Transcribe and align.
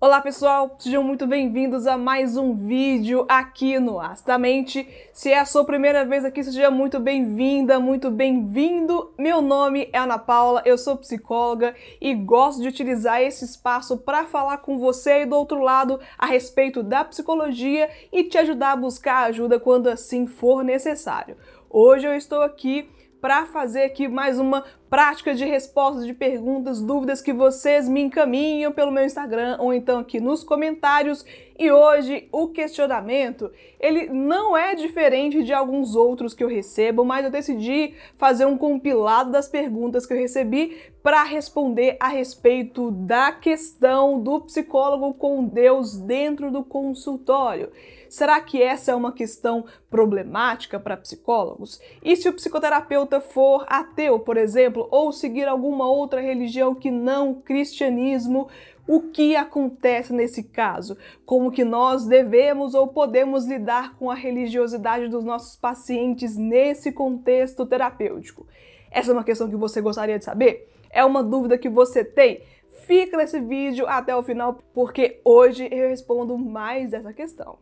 Olá 0.00 0.20
pessoal, 0.20 0.76
sejam 0.78 1.02
muito 1.02 1.26
bem-vindos 1.26 1.84
a 1.84 1.98
mais 1.98 2.36
um 2.36 2.54
vídeo 2.54 3.26
aqui 3.28 3.80
no 3.80 3.98
Astamente. 3.98 4.88
Se 5.12 5.32
é 5.32 5.40
a 5.40 5.44
sua 5.44 5.64
primeira 5.64 6.04
vez 6.04 6.24
aqui, 6.24 6.40
seja 6.44 6.70
muito 6.70 7.00
bem-vinda, 7.00 7.80
muito 7.80 8.08
bem-vindo. 8.08 9.12
Meu 9.18 9.42
nome 9.42 9.90
é 9.92 9.98
Ana 9.98 10.16
Paula, 10.16 10.62
eu 10.64 10.78
sou 10.78 10.96
psicóloga 10.96 11.74
e 12.00 12.14
gosto 12.14 12.62
de 12.62 12.68
utilizar 12.68 13.20
esse 13.20 13.44
espaço 13.44 13.98
para 13.98 14.24
falar 14.24 14.58
com 14.58 14.78
você 14.78 15.10
aí 15.10 15.26
do 15.26 15.34
outro 15.34 15.60
lado 15.60 15.98
a 16.16 16.26
respeito 16.26 16.80
da 16.80 17.02
psicologia 17.02 17.90
e 18.12 18.22
te 18.22 18.38
ajudar 18.38 18.70
a 18.70 18.76
buscar 18.76 19.24
ajuda 19.24 19.58
quando 19.58 19.88
assim 19.88 20.28
for 20.28 20.62
necessário. 20.62 21.36
Hoje 21.68 22.06
eu 22.06 22.14
estou 22.14 22.42
aqui 22.42 22.88
para 23.20 23.46
fazer 23.46 23.82
aqui 23.82 24.06
mais 24.06 24.38
uma 24.38 24.64
prática 24.88 25.34
de 25.34 25.44
respostas 25.44 26.06
de 26.06 26.14
perguntas, 26.14 26.80
dúvidas 26.80 27.20
que 27.20 27.32
vocês 27.32 27.88
me 27.88 28.00
encaminham 28.00 28.72
pelo 28.72 28.90
meu 28.90 29.04
Instagram 29.04 29.56
ou 29.58 29.72
então 29.72 29.98
aqui 29.98 30.20
nos 30.20 30.42
comentários. 30.42 31.24
E 31.58 31.72
hoje 31.72 32.28
o 32.30 32.48
questionamento, 32.48 33.50
ele 33.80 34.08
não 34.08 34.56
é 34.56 34.76
diferente 34.76 35.42
de 35.42 35.52
alguns 35.52 35.96
outros 35.96 36.32
que 36.32 36.44
eu 36.44 36.48
recebo, 36.48 37.04
mas 37.04 37.24
eu 37.24 37.32
decidi 37.32 37.94
fazer 38.16 38.46
um 38.46 38.56
compilado 38.56 39.32
das 39.32 39.48
perguntas 39.48 40.06
que 40.06 40.12
eu 40.12 40.18
recebi 40.18 40.76
para 41.02 41.24
responder 41.24 41.96
a 41.98 42.06
respeito 42.06 42.92
da 42.92 43.32
questão 43.32 44.20
do 44.20 44.42
psicólogo 44.42 45.14
com 45.14 45.44
Deus 45.44 45.96
dentro 45.98 46.50
do 46.50 46.62
consultório. 46.62 47.72
Será 48.08 48.40
que 48.40 48.62
essa 48.62 48.92
é 48.92 48.94
uma 48.94 49.12
questão 49.12 49.64
problemática 49.90 50.80
para 50.80 50.96
psicólogos? 50.96 51.80
E 52.02 52.16
se 52.16 52.28
o 52.28 52.32
psicoterapeuta 52.32 53.20
for 53.20 53.64
ateu, 53.68 54.18
por 54.18 54.36
exemplo, 54.36 54.77
ou 54.90 55.12
seguir 55.12 55.48
alguma 55.48 55.90
outra 55.90 56.20
religião 56.20 56.74
que 56.74 56.90
não 56.90 57.30
o 57.30 57.40
cristianismo, 57.40 58.48
o 58.86 59.02
que 59.02 59.36
acontece 59.36 60.12
nesse 60.12 60.42
caso? 60.42 60.96
Como 61.26 61.50
que 61.50 61.64
nós 61.64 62.06
devemos 62.06 62.74
ou 62.74 62.88
podemos 62.88 63.46
lidar 63.46 63.96
com 63.96 64.10
a 64.10 64.14
religiosidade 64.14 65.08
dos 65.08 65.24
nossos 65.24 65.56
pacientes 65.56 66.36
nesse 66.36 66.90
contexto 66.90 67.66
terapêutico? 67.66 68.46
Essa 68.90 69.10
é 69.10 69.12
uma 69.12 69.24
questão 69.24 69.48
que 69.48 69.56
você 69.56 69.80
gostaria 69.80 70.18
de 70.18 70.24
saber? 70.24 70.72
É 70.90 71.04
uma 71.04 71.22
dúvida 71.22 71.58
que 71.58 71.68
você 71.68 72.02
tem? 72.02 72.40
Fica 72.86 73.18
nesse 73.18 73.38
vídeo 73.38 73.86
até 73.86 74.16
o 74.16 74.22
final, 74.22 74.58
porque 74.72 75.20
hoje 75.22 75.68
eu 75.70 75.90
respondo 75.90 76.38
mais 76.38 76.94
essa 76.94 77.12
questão. 77.12 77.58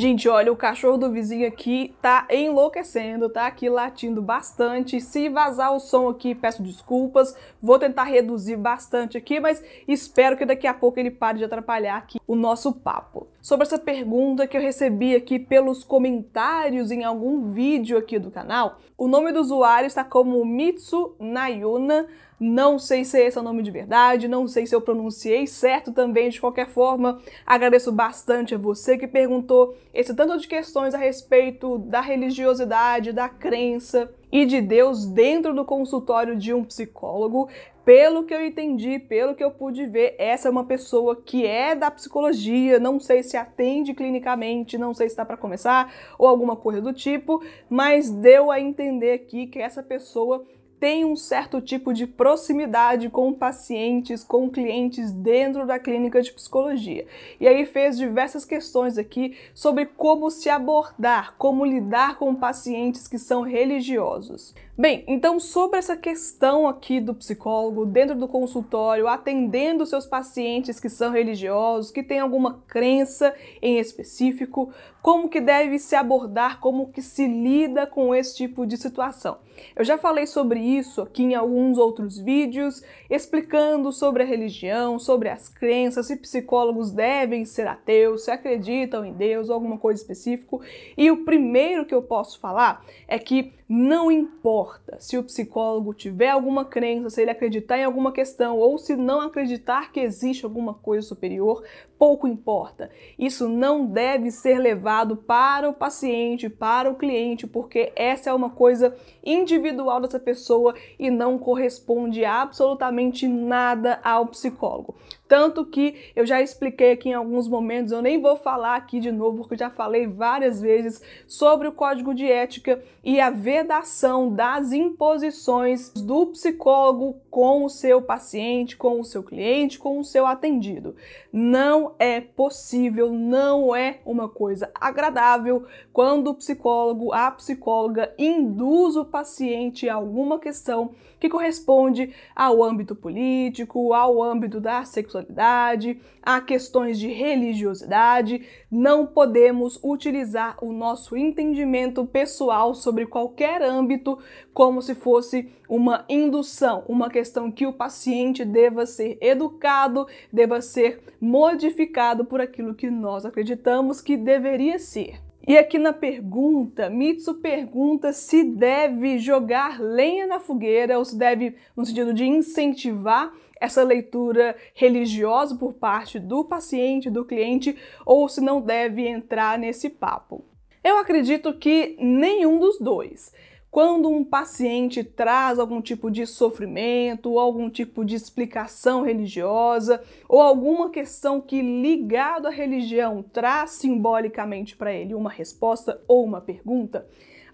Gente, 0.00 0.30
olha, 0.30 0.50
o 0.50 0.56
cachorro 0.56 0.96
do 0.96 1.12
vizinho 1.12 1.46
aqui 1.46 1.94
tá 2.00 2.26
enlouquecendo, 2.30 3.28
tá 3.28 3.46
aqui 3.46 3.68
latindo 3.68 4.22
bastante. 4.22 4.98
Se 4.98 5.28
vazar 5.28 5.74
o 5.74 5.78
som 5.78 6.08
aqui, 6.08 6.34
peço 6.34 6.62
desculpas. 6.62 7.36
Vou 7.60 7.78
tentar 7.78 8.04
reduzir 8.04 8.56
bastante 8.56 9.18
aqui, 9.18 9.38
mas 9.38 9.62
espero 9.86 10.38
que 10.38 10.46
daqui 10.46 10.66
a 10.66 10.72
pouco 10.72 10.98
ele 10.98 11.10
pare 11.10 11.36
de 11.36 11.44
atrapalhar 11.44 11.98
aqui 11.98 12.18
o 12.26 12.34
nosso 12.34 12.72
papo. 12.72 13.28
Sobre 13.42 13.66
essa 13.66 13.78
pergunta 13.78 14.46
que 14.46 14.56
eu 14.56 14.62
recebi 14.62 15.14
aqui 15.14 15.38
pelos 15.38 15.84
comentários 15.84 16.90
em 16.90 17.04
algum 17.04 17.52
vídeo 17.52 17.98
aqui 17.98 18.18
do 18.18 18.30
canal, 18.30 18.78
o 18.96 19.06
nome 19.06 19.32
do 19.32 19.40
usuário 19.40 19.86
está 19.86 20.02
como 20.02 20.42
Mitsu 20.46 21.14
Nayuna 21.20 22.06
não 22.40 22.78
sei 22.78 23.04
se 23.04 23.20
esse 23.20 23.36
é 23.36 23.40
o 23.40 23.44
nome 23.44 23.62
de 23.62 23.70
verdade, 23.70 24.26
não 24.26 24.48
sei 24.48 24.66
se 24.66 24.74
eu 24.74 24.80
pronunciei 24.80 25.46
certo 25.46 25.92
também. 25.92 26.30
De 26.30 26.40
qualquer 26.40 26.68
forma, 26.68 27.20
agradeço 27.44 27.92
bastante 27.92 28.54
a 28.54 28.58
você 28.58 28.96
que 28.96 29.06
perguntou 29.06 29.76
esse 29.92 30.14
tanto 30.14 30.38
de 30.38 30.48
questões 30.48 30.94
a 30.94 30.98
respeito 30.98 31.76
da 31.76 32.00
religiosidade, 32.00 33.12
da 33.12 33.28
crença 33.28 34.10
e 34.32 34.46
de 34.46 34.62
Deus 34.62 35.04
dentro 35.04 35.52
do 35.52 35.66
consultório 35.66 36.34
de 36.34 36.54
um 36.54 36.64
psicólogo. 36.64 37.50
Pelo 37.84 38.24
que 38.24 38.32
eu 38.32 38.42
entendi, 38.42 38.98
pelo 38.98 39.34
que 39.34 39.44
eu 39.44 39.50
pude 39.50 39.84
ver, 39.84 40.14
essa 40.18 40.48
é 40.48 40.50
uma 40.50 40.64
pessoa 40.64 41.16
que 41.16 41.44
é 41.44 41.74
da 41.74 41.90
psicologia, 41.90 42.78
não 42.78 42.98
sei 43.00 43.22
se 43.22 43.36
atende 43.36 43.92
clinicamente, 43.92 44.78
não 44.78 44.94
sei 44.94 45.08
se 45.08 45.12
está 45.12 45.26
para 45.26 45.36
começar 45.36 45.92
ou 46.18 46.26
alguma 46.26 46.56
coisa 46.56 46.80
do 46.80 46.92
tipo, 46.92 47.42
mas 47.68 48.08
deu 48.08 48.50
a 48.50 48.60
entender 48.60 49.12
aqui 49.12 49.46
que 49.46 49.58
essa 49.58 49.82
pessoa 49.82 50.46
tem 50.80 51.04
um 51.04 51.14
certo 51.14 51.60
tipo 51.60 51.92
de 51.92 52.06
proximidade 52.06 53.10
com 53.10 53.34
pacientes, 53.34 54.24
com 54.24 54.48
clientes 54.48 55.12
dentro 55.12 55.66
da 55.66 55.78
clínica 55.78 56.22
de 56.22 56.32
psicologia. 56.32 57.06
E 57.38 57.46
aí 57.46 57.66
fez 57.66 57.98
diversas 57.98 58.46
questões 58.46 58.96
aqui 58.96 59.36
sobre 59.54 59.84
como 59.84 60.30
se 60.30 60.48
abordar, 60.48 61.34
como 61.36 61.66
lidar 61.66 62.16
com 62.16 62.34
pacientes 62.34 63.06
que 63.06 63.18
são 63.18 63.42
religiosos. 63.42 64.54
Bem, 64.80 65.04
então 65.06 65.38
sobre 65.38 65.78
essa 65.78 65.94
questão 65.94 66.66
aqui 66.66 67.02
do 67.02 67.14
psicólogo 67.14 67.84
dentro 67.84 68.16
do 68.16 68.26
consultório, 68.26 69.06
atendendo 69.06 69.84
seus 69.84 70.06
pacientes 70.06 70.80
que 70.80 70.88
são 70.88 71.12
religiosos, 71.12 71.90
que 71.90 72.02
têm 72.02 72.18
alguma 72.18 72.62
crença 72.66 73.34
em 73.60 73.78
específico, 73.78 74.72
como 75.02 75.28
que 75.28 75.38
deve 75.38 75.78
se 75.78 75.94
abordar, 75.94 76.60
como 76.60 76.90
que 76.90 77.02
se 77.02 77.26
lida 77.26 77.86
com 77.86 78.14
esse 78.14 78.34
tipo 78.34 78.66
de 78.66 78.78
situação. 78.78 79.36
Eu 79.76 79.84
já 79.84 79.98
falei 79.98 80.26
sobre 80.26 80.58
isso 80.58 81.02
aqui 81.02 81.24
em 81.24 81.34
alguns 81.34 81.76
outros 81.76 82.18
vídeos, 82.18 82.82
explicando 83.10 83.92
sobre 83.92 84.22
a 84.22 84.26
religião, 84.26 84.98
sobre 84.98 85.28
as 85.28 85.46
crenças, 85.46 86.06
se 86.06 86.16
psicólogos 86.16 86.90
devem 86.90 87.44
ser 87.44 87.66
ateus, 87.66 88.24
se 88.24 88.30
acreditam 88.30 89.04
em 89.04 89.12
Deus 89.12 89.50
alguma 89.50 89.76
coisa 89.76 90.00
específica. 90.00 90.56
E 90.96 91.10
o 91.10 91.22
primeiro 91.22 91.84
que 91.84 91.94
eu 91.94 92.02
posso 92.02 92.40
falar 92.40 92.82
é 93.06 93.18
que 93.18 93.52
não 93.68 94.10
importa 94.10 94.69
se 94.98 95.16
o 95.16 95.22
psicólogo 95.22 95.94
tiver 95.94 96.30
alguma 96.30 96.64
crença, 96.64 97.10
se 97.10 97.22
ele 97.22 97.30
acreditar 97.30 97.78
em 97.78 97.84
alguma 97.84 98.12
questão 98.12 98.58
ou 98.58 98.78
se 98.78 98.96
não 98.96 99.20
acreditar 99.20 99.92
que 99.92 100.00
existe 100.00 100.44
alguma 100.44 100.74
coisa 100.74 101.06
superior, 101.06 101.62
pouco 101.98 102.26
importa. 102.26 102.90
Isso 103.18 103.48
não 103.48 103.84
deve 103.84 104.30
ser 104.30 104.58
levado 104.58 105.16
para 105.16 105.68
o 105.68 105.74
paciente, 105.74 106.48
para 106.48 106.90
o 106.90 106.94
cliente, 106.94 107.46
porque 107.46 107.92
essa 107.94 108.30
é 108.30 108.32
uma 108.32 108.50
coisa 108.50 108.96
individual 109.24 110.00
dessa 110.00 110.18
pessoa 110.18 110.74
e 110.98 111.10
não 111.10 111.38
corresponde 111.38 112.24
absolutamente 112.24 113.28
nada 113.28 114.00
ao 114.02 114.26
psicólogo. 114.26 114.94
Tanto 115.30 115.64
que 115.64 116.10
eu 116.16 116.26
já 116.26 116.42
expliquei 116.42 116.90
aqui 116.90 117.10
em 117.10 117.14
alguns 117.14 117.46
momentos, 117.46 117.92
eu 117.92 118.02
nem 118.02 118.20
vou 118.20 118.34
falar 118.34 118.74
aqui 118.74 118.98
de 118.98 119.12
novo, 119.12 119.36
porque 119.36 119.56
já 119.56 119.70
falei 119.70 120.04
várias 120.04 120.60
vezes 120.60 121.00
sobre 121.24 121.68
o 121.68 121.72
código 121.72 122.12
de 122.12 122.26
ética 122.26 122.82
e 123.04 123.20
a 123.20 123.30
vedação 123.30 124.34
das 124.34 124.72
imposições 124.72 125.90
do 125.90 126.26
psicólogo 126.26 127.20
com 127.30 127.64
o 127.64 127.70
seu 127.70 128.02
paciente, 128.02 128.76
com 128.76 129.00
o 129.00 129.04
seu 129.04 129.22
cliente, 129.22 129.78
com 129.78 129.98
o 130.00 130.04
seu 130.04 130.26
atendido. 130.26 130.96
Não 131.32 131.94
é 131.98 132.20
possível, 132.20 133.12
não 133.12 133.74
é 133.74 134.00
uma 134.04 134.28
coisa 134.28 134.70
agradável 134.74 135.64
quando 135.92 136.28
o 136.28 136.34
psicólogo, 136.34 137.12
a 137.12 137.30
psicóloga 137.30 138.12
induz 138.18 138.96
o 138.96 139.04
paciente 139.04 139.88
a 139.88 139.94
alguma 139.94 140.38
questão 140.38 140.90
que 141.20 141.28
corresponde 141.28 142.14
ao 142.34 142.62
âmbito 142.62 142.96
político, 142.96 143.92
ao 143.92 144.22
âmbito 144.22 144.58
da 144.58 144.84
sexualidade, 144.84 146.00
a 146.22 146.40
questões 146.40 146.98
de 146.98 147.08
religiosidade. 147.08 148.42
Não 148.70 149.06
podemos 149.06 149.78
utilizar 149.84 150.56
o 150.64 150.72
nosso 150.72 151.16
entendimento 151.16 152.06
pessoal 152.06 152.74
sobre 152.74 153.04
qualquer 153.04 153.62
âmbito 153.62 154.18
como 154.54 154.80
se 154.80 154.94
fosse 154.94 155.50
uma 155.68 156.04
indução, 156.08 156.84
uma 156.88 157.08
questão 157.08 157.19
que 157.54 157.66
o 157.66 157.72
paciente 157.72 158.44
deva 158.44 158.86
ser 158.86 159.18
educado, 159.20 160.06
deva 160.32 160.60
ser 160.60 161.00
modificado 161.20 162.24
por 162.24 162.40
aquilo 162.40 162.74
que 162.74 162.90
nós 162.90 163.24
acreditamos 163.24 164.00
que 164.00 164.16
deveria 164.16 164.78
ser. 164.78 165.20
E 165.46 165.56
aqui 165.56 165.78
na 165.78 165.92
pergunta, 165.92 166.90
Mitsu 166.90 167.34
pergunta 167.34 168.12
se 168.12 168.44
deve 168.44 169.18
jogar 169.18 169.80
lenha 169.80 170.26
na 170.26 170.38
fogueira 170.38 170.98
ou 170.98 171.04
se 171.04 171.16
deve, 171.16 171.56
no 171.74 171.84
sentido 171.84 172.12
de 172.12 172.24
incentivar 172.24 173.32
essa 173.60 173.82
leitura 173.82 174.56
religiosa 174.74 175.54
por 175.54 175.74
parte 175.74 176.18
do 176.18 176.44
paciente, 176.44 177.10
do 177.10 177.24
cliente, 177.24 177.76
ou 178.06 178.28
se 178.28 178.40
não 178.40 178.60
deve 178.60 179.06
entrar 179.06 179.58
nesse 179.58 179.90
papo. 179.90 180.44
Eu 180.82 180.98
acredito 180.98 181.52
que 181.52 181.96
nenhum 181.98 182.58
dos 182.58 182.78
dois. 182.78 183.32
Quando 183.70 184.08
um 184.08 184.24
paciente 184.24 185.04
traz 185.04 185.60
algum 185.60 185.80
tipo 185.80 186.10
de 186.10 186.26
sofrimento, 186.26 187.30
ou 187.30 187.38
algum 187.38 187.70
tipo 187.70 188.04
de 188.04 188.16
explicação 188.16 189.02
religiosa, 189.02 190.02
ou 190.28 190.40
alguma 190.40 190.90
questão 190.90 191.40
que 191.40 191.62
ligado 191.62 192.48
à 192.48 192.50
religião 192.50 193.22
traz 193.22 193.70
simbolicamente 193.70 194.76
para 194.76 194.92
ele 194.92 195.14
uma 195.14 195.30
resposta 195.30 196.02
ou 196.08 196.24
uma 196.24 196.40
pergunta, 196.40 197.06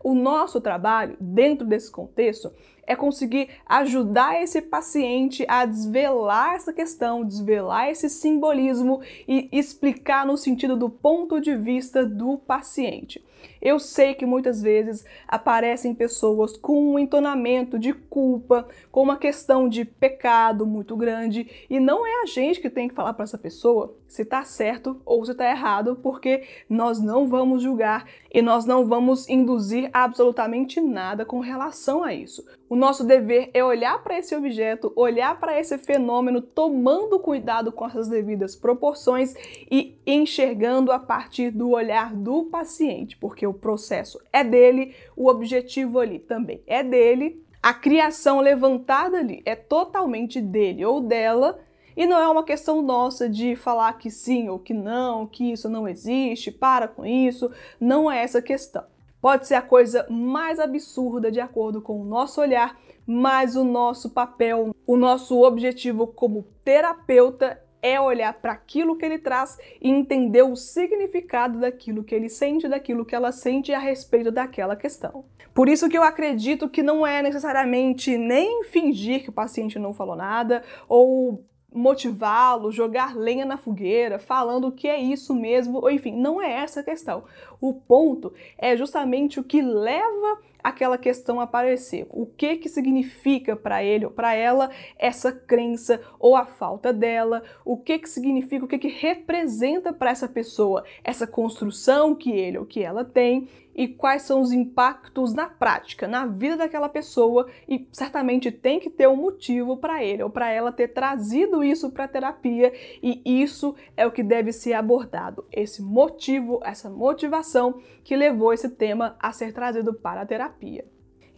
o 0.03 0.15
nosso 0.15 0.59
trabalho 0.59 1.19
dentro 1.21 1.67
desse 1.67 1.91
contexto 1.91 2.51
é 2.87 2.97
conseguir 2.97 3.51
ajudar 3.67 4.41
esse 4.41 4.63
paciente 4.63 5.45
a 5.47 5.67
desvelar 5.67 6.55
essa 6.55 6.73
questão, 6.73 7.25
desvelar 7.25 7.91
esse 7.91 8.09
simbolismo 8.09 9.03
e 9.29 9.51
explicar 9.53 10.25
no 10.25 10.39
sentido 10.39 10.77
do 10.77 10.89
ponto 10.89 11.41
de 11.41 11.55
vista 11.57 12.07
do 12.07 12.39
paciente. 12.39 13.23
Eu 13.61 13.79
sei 13.79 14.15
que 14.15 14.27
muitas 14.27 14.63
vezes 14.63 15.05
aparecem 15.27 15.95
pessoas 15.95 16.57
com 16.57 16.95
um 16.95 16.99
entonamento 16.99 17.79
de 17.79 17.93
culpa, 17.93 18.69
com 18.91 19.03
uma 19.03 19.17
questão 19.17 19.69
de 19.69 19.85
pecado 19.85 20.67
muito 20.67 20.97
grande, 20.97 21.51
e 21.69 21.81
não 21.81 22.07
é 22.07 22.23
a 22.23 22.27
gente 22.27 22.61
que 22.61 22.71
tem 22.71 22.89
que 22.89 22.95
falar 22.95 23.15
para 23.15 23.25
essa 23.25 23.39
pessoa 23.39 23.97
se 24.07 24.23
está 24.23 24.45
certo 24.45 25.01
ou 25.05 25.25
se 25.25 25.33
está 25.33 25.51
errado, 25.51 25.99
porque 26.03 26.45
nós 26.69 27.01
não 27.01 27.27
vamos 27.27 27.63
julgar 27.63 28.07
e 28.33 28.41
nós 28.41 28.65
não 28.65 28.87
vamos 28.87 29.29
induzir 29.29 29.91
absolutamente 29.93 30.81
nada 30.81 31.25
com 31.25 31.41
relação 31.41 32.05
a 32.05 32.15
isso. 32.15 32.45
O 32.69 32.77
nosso 32.77 33.05
dever 33.05 33.51
é 33.55 33.65
olhar 33.65 34.03
para 34.03 34.19
esse 34.19 34.35
objeto, 34.35 34.93
olhar 34.97 35.39
para 35.39 35.59
esse 35.59 35.79
fenômeno, 35.79 36.41
tomando 36.41 37.19
cuidado 37.19 37.71
com 37.71 37.87
essas 37.87 38.09
devidas 38.09 38.57
proporções 38.57 39.35
e 39.71 39.97
enxergando 40.07 40.91
a 40.91 40.99
partir 40.99 41.51
do 41.51 41.71
olhar 41.71 42.15
do 42.15 42.45
paciente, 42.45 43.17
porque 43.27 43.45
o 43.45 43.53
processo 43.53 44.21
é 44.33 44.45
dele, 44.45 44.95
o 45.17 45.29
objetivo 45.29 45.99
ali 45.99 46.21
também 46.21 46.63
é 46.65 46.85
dele, 46.85 47.45
a 47.61 47.75
criação 47.75 48.39
levantada 48.39 49.19
ali 49.19 49.43
é 49.45 49.57
totalmente 49.57 50.41
dele 50.41 50.85
ou 50.85 51.01
dela 51.01 51.59
e 51.97 52.07
não 52.07 52.19
é 52.19 52.29
uma 52.29 52.45
questão 52.45 52.81
nossa 52.83 53.29
de 53.29 53.57
falar 53.57 53.95
que 53.95 54.13
sim 54.13 54.49
ou 54.49 54.61
que 54.61 54.73
não, 54.73 55.27
que 55.27 55.51
isso 55.51 55.69
não 55.69 55.89
existe, 55.89 56.53
para 56.53 56.87
com 56.87 57.05
isso. 57.05 57.51
Não 57.81 58.09
é 58.09 58.23
essa 58.23 58.41
questão. 58.41 58.85
Pode 59.21 59.49
ser 59.49 59.55
a 59.55 59.63
coisa 59.63 60.07
mais 60.09 60.61
absurda 60.61 61.29
de 61.29 61.41
acordo 61.41 61.83
com 61.83 62.01
o 62.01 62.05
nosso 62.05 62.41
olhar, 62.41 62.79
mas 63.05 63.57
o 63.57 63.65
nosso 63.65 64.11
papel, 64.11 64.73
o 64.87 64.97
nosso 64.97 65.43
objetivo 65.43 66.07
como 66.07 66.47
terapeuta 66.63 67.61
é 67.83 68.01
olhar 68.01 68.33
para 68.35 68.53
aquilo 68.53 68.97
que 68.97 69.05
ele 69.05 69.19
traz 69.19 69.59
e 69.81 69.89
entender 69.89 70.43
o 70.43 70.57
significado 70.57 71.61
daquilo 71.61 72.03
que 72.03 72.15
ele 72.15 72.29
sente, 72.29 72.69
daquilo 72.69 73.05
que 73.05 73.15
ela 73.15 73.33
sente 73.33 73.73
a 73.73 73.79
respeito 73.79 74.31
daquela 74.31 74.77
questão. 74.77 75.25
Por 75.55 75.69
isso 75.69 75.89
que 75.89 75.97
eu 75.97 76.03
acredito 76.03 76.69
que 76.69 76.83
não 76.83 77.07
é 77.07 77.23
necessariamente 77.23 78.19
nem 78.19 78.65
fingir 78.65 79.23
que 79.23 79.31
o 79.31 79.33
paciente 79.33 79.79
não 79.79 79.95
falou 79.95 80.15
nada 80.15 80.63
ou 80.89 81.45
motivá-lo, 81.73 82.73
jogar 82.73 83.15
lenha 83.15 83.45
na 83.45 83.59
fogueira, 83.59 84.19
falando 84.19 84.73
que 84.73 84.89
é 84.89 84.99
isso 84.99 85.35
mesmo, 85.35 85.79
ou 85.79 85.91
enfim, 85.91 86.17
não 86.17 86.41
é 86.41 86.51
essa 86.51 86.81
a 86.81 86.83
questão. 86.83 87.25
O 87.61 87.75
ponto 87.75 88.33
é 88.57 88.77
justamente 88.77 89.39
o 89.39 89.45
que 89.45 89.61
leva 89.61 90.39
aquela 90.67 90.99
questão 90.99 91.41
aparecer. 91.41 92.09
O 92.11 92.27
que 92.27 92.57
que 92.57 92.69
significa 92.69 93.55
para 93.55 93.85
ele 93.85 94.05
ou 94.05 94.11
para 94.11 94.35
ela 94.35 94.69
essa 94.99 95.31
crença 95.31 96.01
ou 96.19 96.35
a 96.35 96.45
falta 96.45 96.93
dela? 96.93 97.45
O 97.65 97.77
que 97.77 98.01
que 98.01 98.09
significa, 98.09 98.65
o 98.65 98.69
que 98.69 98.79
que 98.79 98.89
representa 98.89 99.93
para 99.93 100.11
essa 100.11 100.27
pessoa 100.27 100.85
essa 101.05 101.25
construção 101.25 102.17
que 102.17 102.33
ele 102.33 102.59
ou 102.59 102.67
que 102.67 102.83
ela 102.83 103.05
tem? 103.05 103.49
e 103.77 103.87
quais 103.87 104.23
são 104.23 104.41
os 104.41 104.53
impactos 104.53 105.35
na 105.35 105.47
prática, 105.47 106.09
na 106.09 106.25
vida 106.25 106.57
daquela 106.57 106.89
pessoa 106.89 107.47
e 107.69 107.87
certamente 107.93 108.51
tem 108.51 108.81
que 108.81 108.89
ter 108.89 109.07
um 109.07 109.17
motivo 109.17 109.77
para 109.77 110.03
ele 110.03 110.23
ou 110.23 110.31
para 110.31 110.49
ela 110.49 110.73
ter 110.73 110.89
trazido 110.89 111.63
isso 111.63 111.91
para 111.91 112.05
a 112.05 112.09
terapia 112.09 112.73
e 113.03 113.43
isso 113.43 113.77
é 113.95 114.07
o 114.07 114.11
que 114.11 114.23
deve 114.23 114.51
ser 114.51 114.73
abordado, 114.73 115.45
esse 115.53 115.83
motivo, 115.83 116.61
essa 116.65 116.89
motivação 116.89 117.83
que 118.03 118.17
levou 118.17 118.53
esse 118.53 118.71
tema 118.71 119.17
a 119.21 119.31
ser 119.33 119.53
trazido 119.53 119.93
para 119.93 120.23
a 120.23 120.27
terapia. 120.27 120.56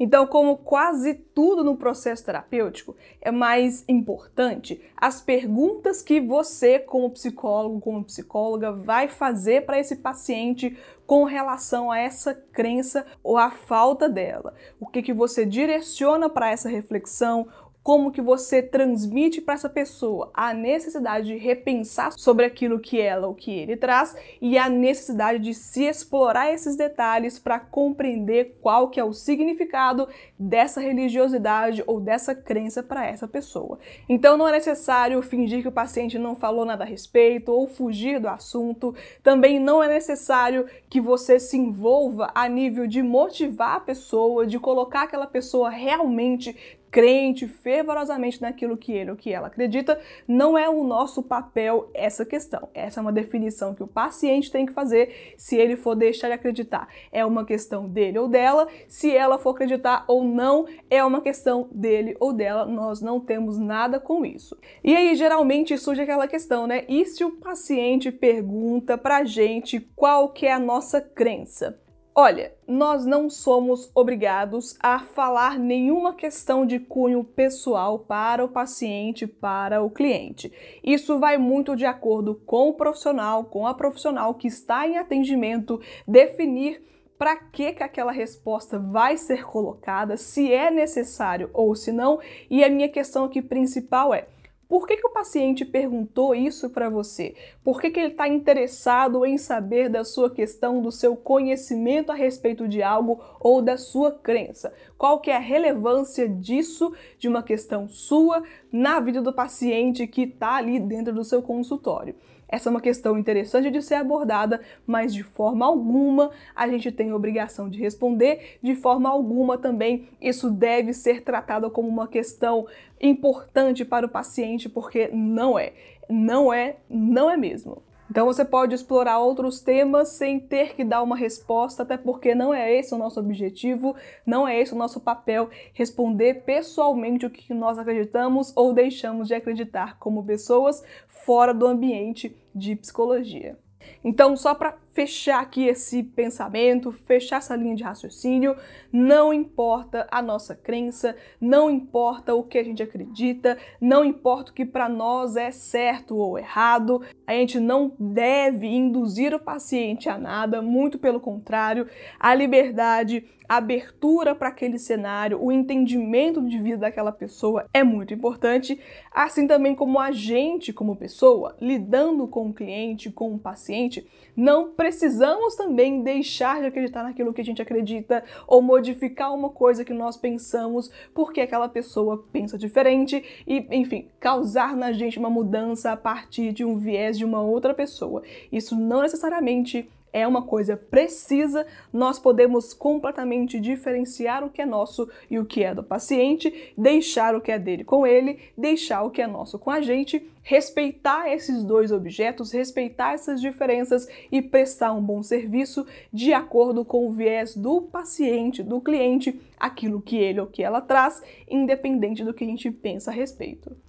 Então, 0.00 0.26
como 0.26 0.56
quase 0.56 1.14
tudo 1.14 1.64
no 1.64 1.76
processo 1.76 2.24
terapêutico, 2.24 2.94
é 3.20 3.32
mais 3.32 3.84
importante 3.88 4.80
as 4.96 5.20
perguntas 5.20 6.02
que 6.02 6.20
você, 6.20 6.78
como 6.78 7.10
psicólogo, 7.10 7.80
como 7.80 8.04
psicóloga, 8.04 8.70
vai 8.70 9.08
fazer 9.08 9.66
para 9.66 9.78
esse 9.78 9.96
paciente 9.96 10.78
com 11.04 11.24
relação 11.24 11.90
a 11.90 11.98
essa 11.98 12.34
crença 12.34 13.04
ou 13.24 13.36
a 13.36 13.50
falta 13.50 14.08
dela. 14.08 14.54
O 14.78 14.86
que, 14.86 15.02
que 15.02 15.12
você 15.12 15.44
direciona 15.44 16.28
para 16.28 16.50
essa 16.50 16.68
reflexão, 16.68 17.48
como 17.88 18.12
que 18.12 18.20
você 18.20 18.60
transmite 18.60 19.40
para 19.40 19.54
essa 19.54 19.70
pessoa 19.70 20.30
a 20.34 20.52
necessidade 20.52 21.28
de 21.28 21.38
repensar 21.38 22.12
sobre 22.12 22.44
aquilo 22.44 22.78
que 22.78 23.00
ela 23.00 23.26
ou 23.26 23.34
que 23.34 23.50
ele 23.50 23.78
traz 23.78 24.14
e 24.42 24.58
a 24.58 24.68
necessidade 24.68 25.38
de 25.38 25.54
se 25.54 25.84
explorar 25.84 26.52
esses 26.52 26.76
detalhes 26.76 27.38
para 27.38 27.58
compreender 27.58 28.58
qual 28.60 28.90
que 28.90 29.00
é 29.00 29.04
o 29.04 29.14
significado 29.14 30.06
dessa 30.38 30.82
religiosidade 30.82 31.82
ou 31.86 31.98
dessa 31.98 32.34
crença 32.34 32.82
para 32.82 33.06
essa 33.06 33.26
pessoa. 33.26 33.78
Então 34.06 34.36
não 34.36 34.46
é 34.46 34.52
necessário 34.52 35.22
fingir 35.22 35.62
que 35.62 35.68
o 35.68 35.72
paciente 35.72 36.18
não 36.18 36.36
falou 36.36 36.66
nada 36.66 36.84
a 36.84 36.86
respeito 36.86 37.50
ou 37.50 37.66
fugir 37.66 38.20
do 38.20 38.28
assunto. 38.28 38.94
Também 39.22 39.58
não 39.58 39.82
é 39.82 39.88
necessário 39.88 40.66
que 40.90 41.00
você 41.00 41.40
se 41.40 41.56
envolva 41.56 42.30
a 42.34 42.46
nível 42.50 42.86
de 42.86 43.02
motivar 43.02 43.76
a 43.76 43.80
pessoa, 43.80 44.46
de 44.46 44.58
colocar 44.58 45.04
aquela 45.04 45.26
pessoa 45.26 45.70
realmente 45.70 46.54
crente 46.90 47.46
fervorosamente 47.46 48.40
naquilo 48.40 48.76
que 48.76 48.92
ele 48.92 49.10
ou 49.10 49.16
que 49.16 49.32
ela 49.32 49.48
acredita, 49.48 50.00
não 50.26 50.56
é 50.56 50.68
o 50.68 50.84
nosso 50.84 51.22
papel 51.22 51.90
essa 51.94 52.24
questão. 52.24 52.68
Essa 52.74 53.00
é 53.00 53.02
uma 53.02 53.12
definição 53.12 53.74
que 53.74 53.82
o 53.82 53.86
paciente 53.86 54.50
tem 54.50 54.66
que 54.66 54.72
fazer 54.72 55.34
se 55.36 55.56
ele 55.56 55.76
for 55.76 55.94
deixar 55.94 56.28
de 56.28 56.34
acreditar. 56.34 56.88
É 57.12 57.24
uma 57.24 57.44
questão 57.44 57.88
dele 57.88 58.18
ou 58.18 58.28
dela, 58.28 58.68
se 58.86 59.14
ela 59.14 59.38
for 59.38 59.50
acreditar 59.50 60.04
ou 60.08 60.24
não, 60.24 60.66
é 60.90 61.04
uma 61.04 61.20
questão 61.20 61.68
dele 61.72 62.16
ou 62.20 62.32
dela, 62.32 62.66
nós 62.66 63.00
não 63.00 63.20
temos 63.20 63.58
nada 63.58 64.00
com 64.00 64.24
isso. 64.24 64.56
E 64.82 64.94
aí 64.94 65.14
geralmente 65.14 65.76
surge 65.78 66.02
aquela 66.02 66.28
questão, 66.28 66.66
né? 66.66 66.84
E 66.88 67.04
se 67.04 67.24
o 67.24 67.32
paciente 67.32 68.10
pergunta 68.10 68.96
pra 68.96 69.24
gente 69.24 69.80
qual 69.94 70.30
que 70.30 70.46
é 70.46 70.52
a 70.52 70.58
nossa 70.58 71.00
crença? 71.00 71.78
Olha, 72.20 72.52
nós 72.66 73.06
não 73.06 73.30
somos 73.30 73.92
obrigados 73.94 74.76
a 74.80 74.98
falar 74.98 75.56
nenhuma 75.56 76.12
questão 76.12 76.66
de 76.66 76.80
cunho 76.80 77.22
pessoal 77.22 78.00
para 78.00 78.44
o 78.44 78.48
paciente, 78.48 79.24
para 79.24 79.80
o 79.84 79.88
cliente. 79.88 80.52
Isso 80.82 81.20
vai 81.20 81.38
muito 81.38 81.76
de 81.76 81.86
acordo 81.86 82.34
com 82.34 82.70
o 82.70 82.74
profissional, 82.74 83.44
com 83.44 83.68
a 83.68 83.72
profissional 83.72 84.34
que 84.34 84.48
está 84.48 84.84
em 84.84 84.98
atendimento, 84.98 85.80
definir 86.08 86.82
para 87.16 87.36
que, 87.36 87.74
que 87.74 87.84
aquela 87.84 88.10
resposta 88.10 88.80
vai 88.80 89.16
ser 89.16 89.44
colocada, 89.44 90.16
se 90.16 90.52
é 90.52 90.72
necessário 90.72 91.48
ou 91.52 91.76
se 91.76 91.92
não. 91.92 92.18
E 92.50 92.64
a 92.64 92.68
minha 92.68 92.88
questão 92.88 93.26
aqui 93.26 93.40
principal 93.40 94.12
é 94.12 94.26
por 94.68 94.86
que, 94.86 94.98
que 94.98 95.06
o 95.06 95.12
paciente 95.12 95.64
perguntou 95.64 96.34
isso 96.34 96.68
para 96.68 96.90
você? 96.90 97.34
Por 97.64 97.80
que, 97.80 97.90
que 97.90 97.98
ele 97.98 98.12
está 98.12 98.28
interessado 98.28 99.24
em 99.24 99.38
saber 99.38 99.88
da 99.88 100.04
sua 100.04 100.28
questão, 100.28 100.82
do 100.82 100.92
seu 100.92 101.16
conhecimento 101.16 102.12
a 102.12 102.14
respeito 102.14 102.68
de 102.68 102.82
algo 102.82 103.18
ou 103.40 103.62
da 103.62 103.78
sua 103.78 104.12
crença? 104.12 104.70
Qual 104.98 105.20
que 105.20 105.30
é 105.30 105.36
a 105.36 105.40
relevância 105.40 106.28
disso, 106.28 106.92
de 107.18 107.28
uma 107.28 107.42
questão 107.42 107.88
sua, 107.88 108.42
na 108.70 109.00
vida 109.00 109.22
do 109.22 109.32
paciente 109.32 110.06
que 110.06 110.24
está 110.24 110.56
ali 110.56 110.78
dentro 110.78 111.14
do 111.14 111.24
seu 111.24 111.40
consultório? 111.40 112.14
Essa 112.48 112.68
é 112.68 112.70
uma 112.70 112.80
questão 112.80 113.18
interessante 113.18 113.70
de 113.70 113.82
ser 113.82 113.96
abordada, 113.96 114.60
mas 114.86 115.12
de 115.12 115.22
forma 115.22 115.66
alguma 115.66 116.30
a 116.54 116.66
gente 116.66 116.90
tem 116.90 117.12
obrigação 117.12 117.68
de 117.68 117.78
responder, 117.78 118.58
de 118.62 118.74
forma 118.74 119.08
alguma 119.08 119.58
também 119.58 120.08
isso 120.20 120.50
deve 120.50 120.92
ser 120.92 121.22
tratado 121.22 121.70
como 121.70 121.88
uma 121.88 122.08
questão 122.08 122.66
importante 123.00 123.84
para 123.84 124.06
o 124.06 124.08
paciente, 124.08 124.68
porque 124.68 125.08
não 125.12 125.58
é. 125.58 125.72
Não 126.08 126.52
é, 126.52 126.76
não 126.88 127.30
é 127.30 127.36
mesmo. 127.36 127.82
Então 128.10 128.26
você 128.26 128.44
pode 128.44 128.74
explorar 128.74 129.18
outros 129.18 129.60
temas 129.60 130.08
sem 130.08 130.40
ter 130.40 130.74
que 130.74 130.82
dar 130.82 131.02
uma 131.02 131.16
resposta, 131.16 131.82
até 131.82 131.96
porque 131.96 132.34
não 132.34 132.54
é 132.54 132.72
esse 132.74 132.94
o 132.94 132.98
nosso 132.98 133.20
objetivo, 133.20 133.94
não 134.24 134.48
é 134.48 134.58
esse 134.58 134.72
o 134.72 134.78
nosso 134.78 135.00
papel 135.00 135.50
responder 135.74 136.42
pessoalmente 136.44 137.26
o 137.26 137.30
que 137.30 137.52
nós 137.52 137.78
acreditamos 137.78 138.52
ou 138.56 138.72
deixamos 138.72 139.28
de 139.28 139.34
acreditar 139.34 139.98
como 139.98 140.24
pessoas 140.24 140.82
fora 141.06 141.52
do 141.52 141.66
ambiente 141.66 142.34
de 142.54 142.74
psicologia. 142.76 143.58
Então, 144.02 144.36
só 144.36 144.54
para 144.54 144.76
fechar 144.98 145.40
aqui 145.40 145.64
esse 145.64 146.02
pensamento, 146.02 146.90
fechar 146.90 147.36
essa 147.36 147.54
linha 147.54 147.76
de 147.76 147.84
raciocínio, 147.84 148.56
não 148.92 149.32
importa 149.32 150.08
a 150.10 150.20
nossa 150.20 150.56
crença, 150.56 151.14
não 151.40 151.70
importa 151.70 152.34
o 152.34 152.42
que 152.42 152.58
a 152.58 152.64
gente 152.64 152.82
acredita, 152.82 153.56
não 153.80 154.04
importa 154.04 154.50
o 154.50 154.54
que 154.54 154.64
para 154.64 154.88
nós 154.88 155.36
é 155.36 155.52
certo 155.52 156.16
ou 156.16 156.36
errado, 156.36 157.00
a 157.24 157.32
gente 157.32 157.60
não 157.60 157.92
deve 157.96 158.66
induzir 158.66 159.32
o 159.32 159.38
paciente 159.38 160.08
a 160.08 160.18
nada, 160.18 160.60
muito 160.60 160.98
pelo 160.98 161.20
contrário, 161.20 161.86
a 162.18 162.34
liberdade 162.34 163.24
abertura 163.48 164.34
para 164.34 164.48
aquele 164.48 164.78
cenário, 164.78 165.42
o 165.42 165.50
entendimento 165.50 166.46
de 166.46 166.58
vida 166.58 166.76
daquela 166.76 167.10
pessoa 167.10 167.66
é 167.72 167.82
muito 167.82 168.12
importante, 168.12 168.78
assim 169.10 169.46
também 169.46 169.74
como 169.74 169.98
a 169.98 170.12
gente, 170.12 170.72
como 170.72 170.94
pessoa, 170.94 171.56
lidando 171.58 172.28
com 172.28 172.50
o 172.50 172.52
cliente, 172.52 173.10
com 173.10 173.34
o 173.34 173.38
paciente, 173.38 174.06
não 174.36 174.70
precisamos 174.88 175.54
também 175.54 176.02
deixar 176.02 176.60
de 176.60 176.66
acreditar 176.66 177.02
naquilo 177.02 177.34
que 177.34 177.42
a 177.42 177.44
gente 177.44 177.60
acredita 177.60 178.24
ou 178.46 178.62
modificar 178.62 179.34
uma 179.34 179.50
coisa 179.50 179.84
que 179.84 179.92
nós 179.92 180.16
pensamos 180.16 180.90
porque 181.12 181.42
aquela 181.42 181.68
pessoa 181.68 182.24
pensa 182.32 182.56
diferente 182.56 183.22
e, 183.46 183.66
enfim, 183.70 184.08
causar 184.18 184.74
na 184.74 184.90
gente 184.92 185.18
uma 185.18 185.28
mudança 185.28 185.92
a 185.92 185.96
partir 185.96 186.54
de 186.54 186.64
um 186.64 186.78
viés 186.78 187.18
de 187.18 187.24
uma 187.26 187.42
outra 187.42 187.74
pessoa. 187.74 188.22
Isso 188.50 188.74
não 188.74 189.02
necessariamente 189.02 189.86
é 190.12 190.26
uma 190.26 190.42
coisa 190.42 190.76
precisa, 190.76 191.66
nós 191.92 192.18
podemos 192.18 192.72
completamente 192.72 193.60
diferenciar 193.60 194.44
o 194.44 194.50
que 194.50 194.62
é 194.62 194.66
nosso 194.66 195.08
e 195.30 195.38
o 195.38 195.44
que 195.44 195.62
é 195.62 195.74
do 195.74 195.82
paciente, 195.82 196.72
deixar 196.76 197.34
o 197.34 197.40
que 197.40 197.52
é 197.52 197.58
dele 197.58 197.84
com 197.84 198.06
ele, 198.06 198.38
deixar 198.56 199.02
o 199.02 199.10
que 199.10 199.22
é 199.22 199.26
nosso 199.26 199.58
com 199.58 199.70
a 199.70 199.80
gente, 199.80 200.24
respeitar 200.42 201.30
esses 201.30 201.62
dois 201.62 201.92
objetos, 201.92 202.52
respeitar 202.52 203.12
essas 203.12 203.40
diferenças 203.40 204.08
e 204.32 204.40
prestar 204.40 204.92
um 204.92 205.02
bom 205.02 205.22
serviço 205.22 205.86
de 206.12 206.32
acordo 206.32 206.84
com 206.84 207.06
o 207.06 207.12
viés 207.12 207.54
do 207.54 207.82
paciente, 207.82 208.62
do 208.62 208.80
cliente, 208.80 209.40
aquilo 209.58 210.00
que 210.00 210.16
ele 210.16 210.40
ou 210.40 210.46
que 210.46 210.62
ela 210.62 210.80
traz, 210.80 211.22
independente 211.48 212.24
do 212.24 212.32
que 212.32 212.44
a 212.44 212.46
gente 212.46 212.70
pensa 212.70 213.10
a 213.10 213.14
respeito. 213.14 213.87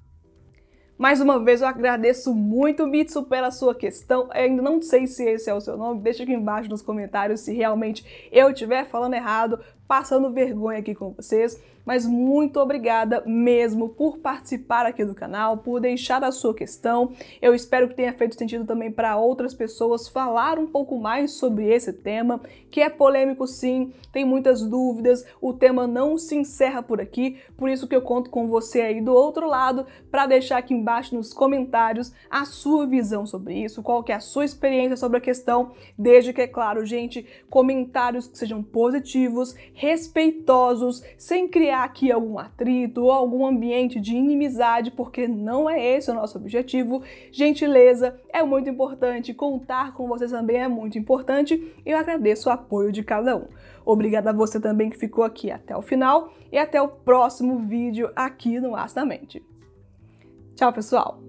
Mais 0.99 1.21
uma 1.21 1.39
vez 1.39 1.61
eu 1.61 1.67
agradeço 1.69 2.35
muito, 2.35 2.85
Mitsu, 2.85 3.23
pela 3.23 3.51
sua 3.51 3.73
questão. 3.73 4.23
Eu 4.35 4.43
ainda 4.43 4.61
não 4.61 4.81
sei 4.81 5.07
se 5.07 5.23
esse 5.23 5.49
é 5.49 5.53
o 5.53 5.61
seu 5.61 5.77
nome, 5.77 6.01
deixa 6.01 6.23
aqui 6.23 6.33
embaixo 6.33 6.69
nos 6.69 6.81
comentários 6.81 7.39
se 7.39 7.53
realmente 7.53 8.03
eu 8.29 8.49
estiver 8.49 8.85
falando 8.85 9.13
errado, 9.13 9.61
passando 9.89 10.31
vergonha 10.31 10.77
aqui 10.77 10.93
com 10.93 11.09
vocês, 11.13 11.59
mas 11.83 12.05
muito 12.05 12.59
obrigada 12.59 13.23
mesmo 13.25 13.89
por 13.89 14.19
participar 14.19 14.85
aqui 14.85 15.03
do 15.03 15.15
canal, 15.15 15.57
por 15.57 15.79
deixar 15.79 16.23
a 16.23 16.31
sua 16.31 16.53
questão. 16.53 17.13
Eu 17.41 17.55
espero 17.55 17.89
que 17.89 17.95
tenha 17.95 18.13
feito 18.13 18.37
sentido 18.37 18.63
também 18.63 18.91
para 18.91 19.17
outras 19.17 19.55
pessoas 19.55 20.07
falar 20.07 20.59
um 20.59 20.67
pouco 20.67 20.99
mais 20.99 21.31
sobre 21.31 21.65
esse 21.65 21.91
tema, 21.91 22.39
que 22.69 22.81
é 22.81 22.87
polêmico 22.87 23.47
sim, 23.47 23.91
tem 24.11 24.23
muitas 24.23 24.61
dúvidas, 24.61 25.25
o 25.41 25.53
tema 25.53 25.87
não 25.87 26.19
se 26.19 26.35
encerra 26.35 26.83
por 26.83 27.01
aqui, 27.01 27.39
por 27.57 27.67
isso 27.67 27.87
que 27.87 27.95
eu 27.95 28.03
conto 28.03 28.29
com 28.29 28.47
você 28.47 28.81
aí 28.81 29.01
do 29.01 29.13
outro 29.13 29.47
lado 29.47 29.87
para 30.11 30.27
deixar 30.27 30.59
aqui 30.59 30.75
embaixo 30.75 31.15
nos 31.15 31.33
comentários 31.33 32.13
a 32.29 32.45
sua 32.45 32.85
visão 32.85 33.25
sobre 33.25 33.55
isso, 33.55 33.81
qual 33.81 34.03
que 34.03 34.11
é 34.11 34.15
a 34.15 34.19
sua 34.19 34.45
experiência 34.45 34.97
sobre 34.97 35.17
a 35.17 35.21
questão, 35.21 35.71
desde 35.97 36.33
que 36.33 36.41
é 36.41 36.47
claro, 36.47 36.85
gente, 36.85 37.25
comentários 37.49 38.27
que 38.27 38.37
sejam 38.37 38.61
positivos, 38.61 39.55
respeitosos, 39.79 41.01
sem 41.17 41.47
criar 41.47 41.85
aqui 41.85 42.11
algum 42.11 42.37
atrito 42.37 43.05
ou 43.05 43.11
algum 43.13 43.45
ambiente 43.45 43.97
de 43.97 44.13
inimizade, 44.13 44.91
porque 44.91 45.25
não 45.25 45.69
é 45.69 45.95
esse 45.95 46.11
o 46.11 46.13
nosso 46.13 46.37
objetivo. 46.37 47.01
Gentileza 47.31 48.19
é 48.27 48.43
muito 48.43 48.69
importante, 48.69 49.33
contar 49.33 49.93
com 49.93 50.05
vocês 50.05 50.31
também 50.31 50.57
é 50.57 50.67
muito 50.67 50.99
importante 50.99 51.73
eu 51.85 51.97
agradeço 51.97 52.49
o 52.49 52.51
apoio 52.51 52.91
de 52.91 53.03
cada 53.03 53.37
um. 53.37 53.47
Obrigada 53.85 54.31
a 54.31 54.33
você 54.33 54.59
também 54.59 54.89
que 54.89 54.97
ficou 54.97 55.23
aqui 55.23 55.49
até 55.49 55.75
o 55.75 55.81
final 55.81 56.33
e 56.51 56.57
até 56.57 56.81
o 56.81 56.89
próximo 56.89 57.59
vídeo 57.59 58.11
aqui 58.15 58.59
no 58.59 58.75
Astamente. 58.75 59.41
Tchau, 60.55 60.73
pessoal! 60.73 61.28